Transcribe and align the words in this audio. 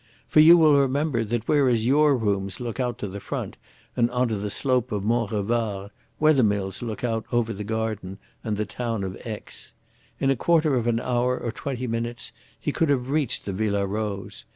For 0.27 0.39
you 0.39 0.57
will 0.57 0.73
remember 0.79 1.23
that 1.23 1.47
whereas 1.47 1.85
your 1.85 2.17
rooms 2.17 2.59
look 2.59 2.79
out 2.79 2.97
to 2.97 3.07
the 3.07 3.19
front 3.19 3.55
and 3.95 4.09
on 4.09 4.29
to 4.29 4.35
the 4.35 4.49
slope 4.49 4.91
of 4.91 5.03
Mont 5.03 5.29
Revard, 5.31 5.91
Wethermill's 6.19 6.81
look 6.81 7.03
out 7.03 7.23
over 7.31 7.53
the 7.53 7.63
garden 7.63 8.17
and 8.43 8.57
the 8.57 8.65
town 8.65 9.03
of 9.03 9.15
Aix. 9.27 9.73
In 10.19 10.31
a 10.31 10.35
quarter 10.35 10.75
of 10.75 10.87
an 10.87 10.99
hour 10.99 11.37
or 11.37 11.51
twenty 11.51 11.85
minutes 11.85 12.33
he 12.59 12.71
could 12.71 12.89
have 12.89 13.11
reached 13.11 13.45
the 13.45 13.53
Villa 13.53 13.85
Rose. 13.85 14.43